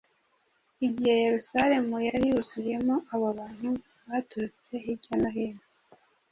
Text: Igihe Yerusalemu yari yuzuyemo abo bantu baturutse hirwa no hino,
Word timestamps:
Igihe 0.85 1.13
Yerusalemu 1.25 1.95
yari 2.07 2.25
yuzuyemo 2.31 2.95
abo 3.13 3.27
bantu 3.39 3.69
baturutse 4.09 4.73
hirwa 4.83 5.13
no 5.21 5.29
hino, 5.35 5.63